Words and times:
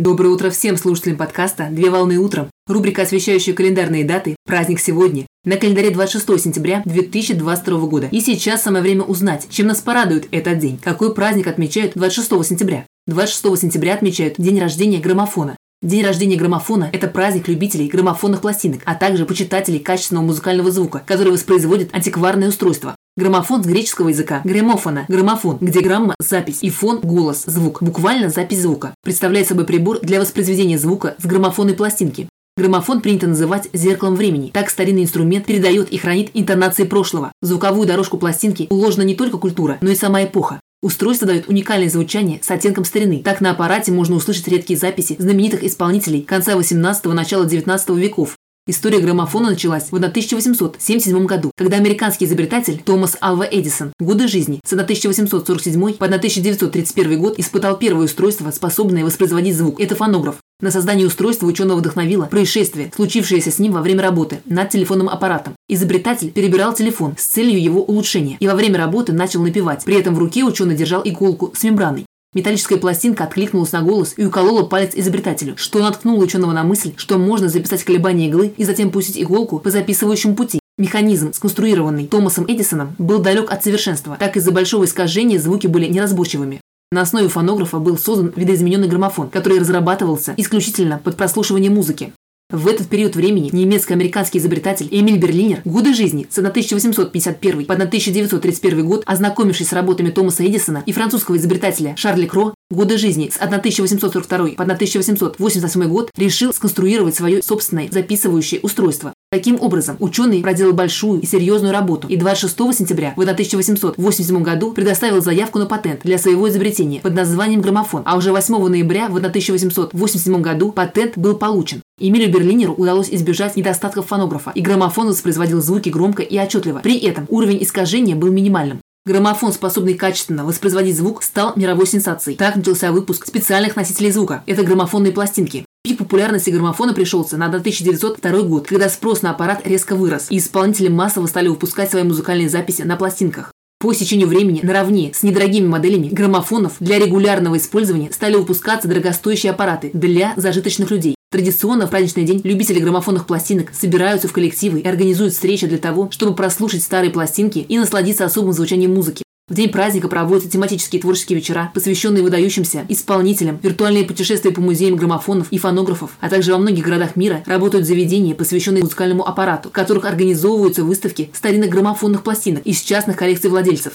Доброе 0.00 0.30
утро 0.30 0.48
всем 0.48 0.78
слушателям 0.78 1.18
подкаста 1.18 1.68
«Две 1.70 1.90
волны 1.90 2.16
утром». 2.16 2.48
Рубрика, 2.66 3.02
освещающая 3.02 3.52
календарные 3.52 4.02
даты 4.02 4.34
«Праздник 4.46 4.80
сегодня». 4.80 5.26
На 5.44 5.58
календаре 5.58 5.90
26 5.90 6.40
сентября 6.40 6.80
2022 6.86 7.80
года. 7.80 8.08
И 8.10 8.20
сейчас 8.20 8.62
самое 8.62 8.82
время 8.82 9.02
узнать, 9.02 9.48
чем 9.50 9.66
нас 9.66 9.82
порадует 9.82 10.26
этот 10.30 10.58
день. 10.58 10.78
Какой 10.82 11.14
праздник 11.14 11.48
отмечают 11.48 11.92
26 11.96 12.46
сентября? 12.46 12.86
26 13.08 13.60
сентября 13.60 13.92
отмечают 13.92 14.36
день 14.38 14.58
рождения 14.58 15.00
граммофона. 15.00 15.56
День 15.82 16.04
рождения 16.04 16.36
граммофона– 16.36 16.90
это 16.92 17.08
праздник 17.08 17.48
любителей 17.48 17.88
граммофонных 17.88 18.42
пластинок, 18.42 18.82
а 18.84 18.94
также 18.94 19.24
почитателей 19.24 19.78
качественного 19.78 20.26
музыкального 20.26 20.70
звука, 20.70 21.02
который 21.06 21.32
воспроизводит 21.32 21.94
антикварное 21.94 22.48
устройство. 22.48 22.94
Граммофон 23.16 23.64
с 23.64 23.66
греческого 23.66 24.10
языка 24.10 24.42
граммофона, 24.44 25.06
граммофон, 25.08 25.56
где 25.62 25.80
грамма– 25.80 26.14
запись 26.20 26.58
и 26.60 26.68
фон– 26.68 27.00
голос, 27.02 27.44
звук, 27.46 27.82
буквально 27.82 28.28
запись 28.28 28.60
звука. 28.60 28.94
Представляет 29.02 29.48
собой 29.48 29.64
прибор 29.64 30.00
для 30.00 30.20
воспроизведения 30.20 30.76
звука 30.76 31.14
с 31.16 31.24
граммофонной 31.24 31.72
пластинки. 31.72 32.28
Граммофон 32.58 33.00
принято 33.00 33.26
называть 33.26 33.70
зеркалом 33.72 34.16
времени. 34.16 34.50
Так 34.52 34.68
старинный 34.68 35.04
инструмент 35.04 35.46
передает 35.46 35.88
и 35.88 35.96
хранит 35.96 36.30
интонации 36.34 36.84
прошлого. 36.84 37.32
В 37.40 37.46
звуковую 37.46 37.88
дорожку 37.88 38.18
пластинки 38.18 38.66
уложена 38.68 39.02
не 39.02 39.14
только 39.14 39.38
культура, 39.38 39.78
но 39.80 39.88
и 39.88 39.94
сама 39.94 40.22
эпоха. 40.24 40.60
Устройство 40.82 41.26
дает 41.26 41.46
уникальное 41.46 41.90
звучание 41.90 42.40
с 42.42 42.50
оттенком 42.50 42.86
старины. 42.86 43.22
Так 43.22 43.42
на 43.42 43.50
аппарате 43.50 43.92
можно 43.92 44.16
услышать 44.16 44.48
редкие 44.48 44.78
записи 44.78 45.16
знаменитых 45.18 45.62
исполнителей 45.62 46.22
конца 46.22 46.54
18-го, 46.54 47.12
начала 47.12 47.44
19 47.44 47.90
веков. 47.90 48.36
История 48.66 49.00
граммофона 49.00 49.50
началась 49.50 49.90
в 49.90 49.96
1877 49.96 51.26
году, 51.26 51.50
когда 51.56 51.76
американский 51.76 52.24
изобретатель 52.24 52.80
Томас 52.82 53.16
Алва 53.20 53.46
Эдисон 53.50 53.92
годы 53.98 54.26
жизни 54.26 54.60
с 54.64 54.72
1847 54.72 55.94
по 55.94 56.06
1931 56.06 57.20
год 57.20 57.38
испытал 57.38 57.76
первое 57.78 58.06
устройство, 58.06 58.50
способное 58.50 59.04
воспроизводить 59.04 59.56
звук. 59.56 59.80
Это 59.80 59.96
фонограф. 59.96 60.36
На 60.60 60.70
создание 60.70 61.06
устройства 61.06 61.46
ученого 61.46 61.78
вдохновило 61.78 62.26
происшествие, 62.26 62.92
случившееся 62.94 63.50
с 63.50 63.58
ним 63.58 63.72
во 63.72 63.80
время 63.80 64.02
работы 64.02 64.40
над 64.44 64.68
телефонным 64.68 65.08
аппаратом. 65.08 65.54
Изобретатель 65.68 66.30
перебирал 66.30 66.74
телефон 66.74 67.14
с 67.18 67.24
целью 67.24 67.62
его 67.62 67.82
улучшения 67.82 68.36
и 68.40 68.46
во 68.46 68.54
время 68.54 68.78
работы 68.78 69.12
начал 69.12 69.42
напевать. 69.42 69.84
При 69.84 69.96
этом 69.96 70.14
в 70.14 70.18
руке 70.18 70.44
ученый 70.44 70.76
держал 70.76 71.00
иголку 71.04 71.52
с 71.54 71.62
мембраной. 71.62 72.04
Металлическая 72.32 72.78
пластинка 72.78 73.24
откликнулась 73.24 73.72
на 73.72 73.82
голос 73.82 74.14
и 74.16 74.24
уколола 74.24 74.62
палец 74.62 74.92
изобретателю, 74.94 75.54
что 75.56 75.80
наткнуло 75.80 76.22
ученого 76.22 76.52
на 76.52 76.62
мысль, 76.62 76.92
что 76.96 77.18
можно 77.18 77.48
записать 77.48 77.82
колебания 77.82 78.28
иглы 78.28 78.52
и 78.56 78.62
затем 78.62 78.90
пустить 78.90 79.20
иголку 79.20 79.58
по 79.58 79.70
записывающему 79.70 80.36
пути. 80.36 80.60
Механизм, 80.78 81.32
сконструированный 81.32 82.06
Томасом 82.06 82.44
Эдисоном, 82.46 82.94
был 82.98 83.18
далек 83.18 83.50
от 83.50 83.64
совершенства, 83.64 84.16
так 84.18 84.36
из-за 84.36 84.52
большого 84.52 84.84
искажения 84.84 85.40
звуки 85.40 85.66
были 85.66 85.86
неразборчивыми. 85.86 86.60
На 86.92 87.02
основе 87.02 87.28
фонографа 87.28 87.78
был 87.78 87.96
создан 87.96 88.32
видоизмененный 88.34 88.88
граммофон, 88.88 89.30
который 89.30 89.60
разрабатывался 89.60 90.34
исключительно 90.36 90.98
под 90.98 91.16
прослушивание 91.16 91.70
музыки. 91.70 92.12
В 92.50 92.66
этот 92.66 92.88
период 92.88 93.14
времени 93.14 93.48
немецко-американский 93.52 94.38
изобретатель 94.38 94.88
Эмиль 94.90 95.20
Берлинер 95.20 95.60
годы 95.64 95.94
жизни 95.94 96.26
с 96.28 96.36
1851 96.36 97.64
по 97.64 97.74
1931 97.74 98.84
год, 98.84 99.04
ознакомившись 99.06 99.68
с 99.68 99.72
работами 99.72 100.10
Томаса 100.10 100.44
Эдисона 100.44 100.82
и 100.84 100.90
французского 100.90 101.36
изобретателя 101.36 101.94
Шарля 101.94 102.26
Кро, 102.26 102.54
годы 102.72 102.98
жизни 102.98 103.30
с 103.32 103.36
1842 103.36 104.54
по 104.56 104.64
1888 104.64 105.84
год, 105.88 106.10
решил 106.16 106.52
сконструировать 106.52 107.14
свое 107.14 107.40
собственное 107.40 107.88
записывающее 107.88 108.60
устройство. 108.62 109.12
Таким 109.32 109.60
образом, 109.60 109.96
ученый 110.00 110.42
проделал 110.42 110.72
большую 110.72 111.20
и 111.20 111.26
серьезную 111.26 111.72
работу 111.72 112.08
и 112.08 112.16
26 112.16 112.52
сентября 112.74 113.12
в 113.14 113.20
1887 113.20 114.42
году 114.42 114.72
предоставил 114.72 115.22
заявку 115.22 115.60
на 115.60 115.66
патент 115.66 116.00
для 116.02 116.18
своего 116.18 116.48
изобретения 116.48 117.00
под 117.00 117.14
названием 117.14 117.60
граммофон, 117.60 118.02
а 118.06 118.16
уже 118.16 118.32
8 118.32 118.66
ноября 118.66 119.06
в 119.06 119.14
1887 119.14 120.42
году 120.42 120.72
патент 120.72 121.16
был 121.16 121.36
получен. 121.36 121.80
Эмилю 122.00 122.28
Берлинеру 122.28 122.74
удалось 122.74 123.08
избежать 123.08 123.54
недостатков 123.54 124.08
фонографа, 124.08 124.50
и 124.52 124.62
граммофон 124.62 125.06
воспроизводил 125.06 125.62
звуки 125.62 125.90
громко 125.90 126.24
и 126.24 126.36
отчетливо. 126.36 126.80
При 126.80 126.98
этом 126.98 127.26
уровень 127.28 127.62
искажения 127.62 128.16
был 128.16 128.32
минимальным. 128.32 128.80
Граммофон, 129.06 129.52
способный 129.52 129.94
качественно 129.94 130.44
воспроизводить 130.44 130.96
звук, 130.96 131.22
стал 131.22 131.52
мировой 131.54 131.86
сенсацией. 131.86 132.36
Так 132.36 132.56
начался 132.56 132.90
выпуск 132.90 133.28
специальных 133.28 133.76
носителей 133.76 134.10
звука. 134.10 134.42
Это 134.46 134.64
граммофонные 134.64 135.12
пластинки. 135.12 135.64
Популярности 136.10 136.50
граммофона 136.50 136.92
пришелся 136.92 137.36
на 137.36 137.46
1902 137.46 138.42
год, 138.42 138.66
когда 138.66 138.88
спрос 138.88 139.22
на 139.22 139.30
аппарат 139.30 139.64
резко 139.64 139.94
вырос, 139.94 140.26
и 140.28 140.38
исполнители 140.38 140.88
массово 140.88 141.28
стали 141.28 141.46
выпускать 141.46 141.88
свои 141.88 142.02
музыкальные 142.02 142.48
записи 142.48 142.82
на 142.82 142.96
пластинках. 142.96 143.52
По 143.78 143.92
истечению 143.92 144.26
времени 144.26 144.58
наравне 144.60 145.12
с 145.14 145.22
недорогими 145.22 145.68
моделями 145.68 146.08
граммофонов 146.08 146.72
для 146.80 146.98
регулярного 146.98 147.58
использования 147.58 148.10
стали 148.10 148.34
выпускаться 148.34 148.88
дорогостоящие 148.88 149.52
аппараты 149.52 149.92
для 149.94 150.32
зажиточных 150.34 150.90
людей. 150.90 151.14
Традиционно 151.30 151.86
в 151.86 151.90
праздничный 151.90 152.24
день 152.24 152.40
любители 152.42 152.80
граммофонных 152.80 153.24
пластинок 153.24 153.72
собираются 153.72 154.26
в 154.26 154.32
коллективы 154.32 154.80
и 154.80 154.88
организуют 154.88 155.32
встречи 155.32 155.68
для 155.68 155.78
того, 155.78 156.10
чтобы 156.10 156.34
прослушать 156.34 156.82
старые 156.82 157.12
пластинки 157.12 157.60
и 157.60 157.78
насладиться 157.78 158.24
особым 158.24 158.52
звучанием 158.52 158.92
музыки. 158.92 159.22
В 159.50 159.54
день 159.54 159.68
праздника 159.68 160.06
проводятся 160.06 160.48
тематические 160.48 161.02
творческие 161.02 161.36
вечера, 161.36 161.72
посвященные 161.74 162.22
выдающимся 162.22 162.86
исполнителям, 162.88 163.58
виртуальные 163.60 164.04
путешествия 164.04 164.52
по 164.52 164.60
музеям 164.60 164.94
граммофонов 164.94 165.50
и 165.50 165.58
фонографов, 165.58 166.12
а 166.20 166.30
также 166.30 166.52
во 166.52 166.58
многих 166.58 166.84
городах 166.84 167.16
мира 167.16 167.42
работают 167.46 167.84
заведения, 167.84 168.36
посвященные 168.36 168.84
музыкальному 168.84 169.26
аппарату, 169.26 169.70
в 169.70 169.72
которых 169.72 170.04
организовываются 170.04 170.84
выставки 170.84 171.30
старинных 171.32 171.68
граммофонных 171.68 172.22
пластинок 172.22 172.64
из 172.64 172.80
частных 172.80 173.16
коллекций 173.16 173.50
владельцев. 173.50 173.94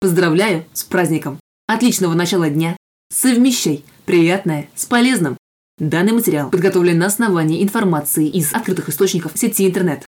Поздравляю 0.00 0.64
с 0.72 0.84
праздником! 0.84 1.40
Отличного 1.66 2.14
начала 2.14 2.48
дня! 2.48 2.76
Совмещай 3.12 3.84
приятное 4.06 4.68
с 4.76 4.86
полезным! 4.86 5.36
Данный 5.80 6.12
материал 6.12 6.50
подготовлен 6.50 6.98
на 6.98 7.06
основании 7.06 7.64
информации 7.64 8.28
из 8.28 8.54
открытых 8.54 8.90
источников 8.90 9.32
сети 9.34 9.66
интернет. 9.66 10.04